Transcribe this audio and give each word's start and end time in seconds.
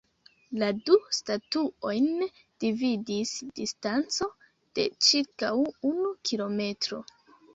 La 0.61 0.67
du 0.87 0.95
statuojn 1.17 2.07
dividis 2.63 3.33
distanco 3.61 4.29
de 4.79 4.87
ĉirkaŭ 5.09 5.53
unu 5.93 6.11
kilometro. 6.31 7.03